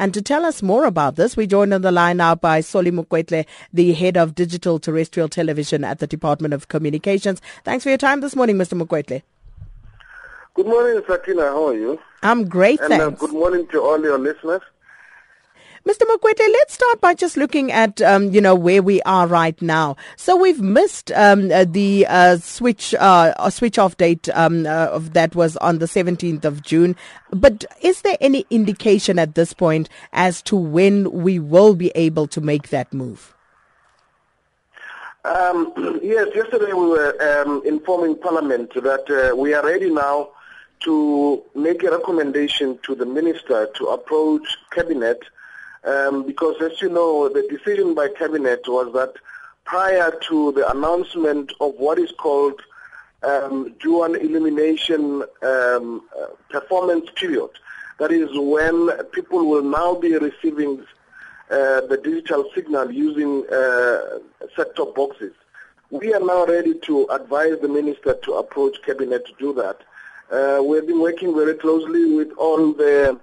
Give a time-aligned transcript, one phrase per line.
[0.00, 2.90] And to tell us more about this, we joined on the line now by Solly
[2.90, 7.42] Mokoetle, the head of digital terrestrial television at the Department of Communications.
[7.64, 8.80] Thanks for your time this morning, Mr.
[8.80, 9.20] Mokoetle.
[10.54, 11.42] Good morning, Sakina.
[11.42, 12.00] How are you?
[12.22, 13.22] I'm great, and, thanks.
[13.22, 14.62] Uh, good morning to all your listeners.
[15.86, 16.02] Mr.
[16.02, 19.96] Mokoetle, let's start by just looking at, um, you know, where we are right now.
[20.16, 25.14] So we've missed um, uh, the uh, switch uh, switch off date um, uh, of
[25.14, 26.96] that was on the 17th of June.
[27.30, 32.26] But is there any indication at this point as to when we will be able
[32.26, 33.34] to make that move?
[35.24, 35.72] Um,
[36.02, 40.28] yes, yesterday we were um, informing Parliament that uh, we are ready now
[40.80, 45.22] to make a recommendation to the minister to approach cabinet
[45.84, 49.14] um, because as you know, the decision by cabinet was that
[49.64, 52.60] prior to the announcement of what is called
[53.22, 57.50] um, dual illumination um, uh, performance period,
[57.98, 60.84] that is when people will now be receiving
[61.50, 64.18] uh, the digital signal using uh,
[64.56, 65.32] set-top boxes.
[65.90, 69.80] We are now ready to advise the minister to approach cabinet to do that.
[70.30, 73.18] Uh, we've been working very closely with all the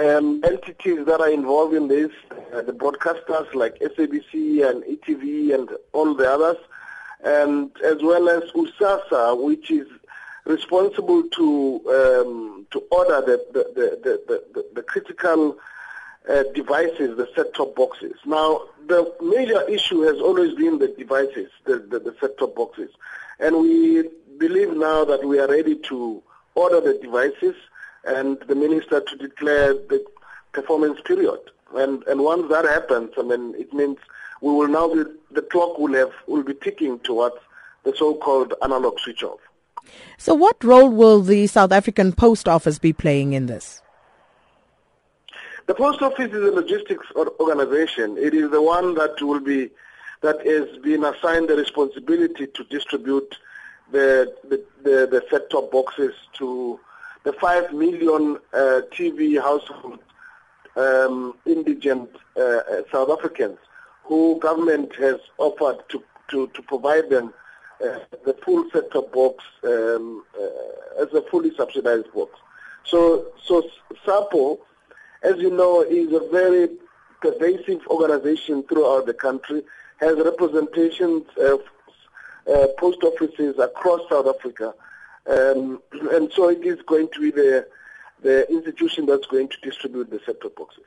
[0.00, 2.10] um, entities that are involved in this,
[2.54, 6.56] uh, the broadcasters like SABC and ETV and all the others,
[7.22, 9.86] and as well as USAASA, which is
[10.46, 15.58] responsible to um, to order the the, the, the, the, the critical
[16.28, 18.14] uh, devices, the set-top boxes.
[18.24, 22.90] Now, the major issue has always been the devices, the, the, the set-top boxes,
[23.38, 26.22] and we believe now that we are ready to
[26.54, 27.54] order the devices
[28.04, 30.04] and the minister to declare the
[30.52, 31.40] performance period.
[31.74, 33.98] And and once that happens, I mean, it means
[34.40, 37.36] we will now be the clock will have will be ticking towards
[37.84, 39.40] the so-called analog switch off.
[40.18, 43.82] So, what role will the South African Post Office be playing in this?
[45.66, 48.18] The Post Office is a logistics organization.
[48.18, 49.70] It is the one that will be
[50.22, 53.36] that has been assigned the responsibility to distribute
[53.92, 56.80] the the, the, the set-top boxes to
[57.24, 60.00] the 5 million uh, TV household
[60.76, 62.60] um, indigent uh,
[62.92, 63.58] South Africans
[64.04, 67.32] who government has offered to, to, to provide them
[67.84, 72.38] uh, the full set-top box um, uh, as a fully subsidized box.
[72.84, 73.62] So, so
[74.04, 74.58] SAPO,
[75.22, 76.68] as you know, is a very
[77.20, 79.62] pervasive organization throughout the country,
[80.00, 81.60] has representations of
[82.52, 84.74] uh, post offices across South Africa.
[85.30, 85.80] Um,
[86.12, 87.66] and so it is going to be the,
[88.22, 90.84] the institution that's going to distribute the set-top boxes.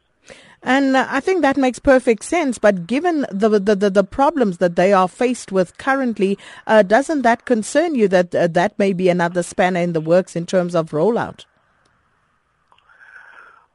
[0.61, 2.57] And uh, I think that makes perfect sense.
[2.57, 7.23] But given the the, the, the problems that they are faced with currently, uh, doesn't
[7.23, 10.75] that concern you that uh, that may be another spanner in the works in terms
[10.75, 11.43] of rollout?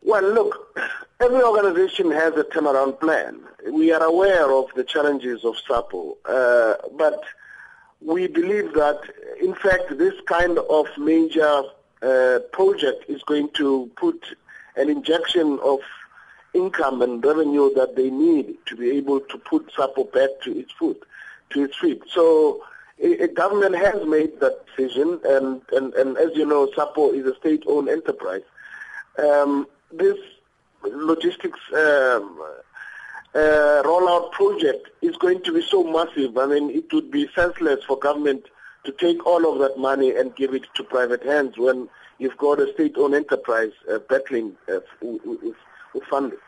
[0.02, 0.78] Well, look,
[1.20, 3.40] every organization has a turnaround plan.
[3.70, 7.22] We are aware of the challenges of SAPO, uh, but
[8.00, 9.00] we believe that,
[9.40, 11.62] in fact, this kind of major
[12.02, 14.24] uh, project is going to put
[14.76, 15.80] an injection of
[16.54, 20.72] income and revenue that they need to be able to put SAPO back to its
[20.72, 21.02] foot,
[21.50, 22.02] to its feet.
[22.10, 22.64] So
[23.02, 27.26] a, a government has made that decision, and, and, and as you know, SAPO is
[27.26, 28.42] a state-owned enterprise.
[29.18, 30.18] Um, this
[30.84, 32.40] logistics um,
[33.38, 36.36] uh, rollout project is going to be so massive.
[36.36, 38.46] I mean, it would be senseless for government
[38.84, 41.88] to take all of that money and give it to private hands when
[42.18, 45.56] you've got a state-owned enterprise uh, battling uh, with,
[45.94, 46.38] with funding.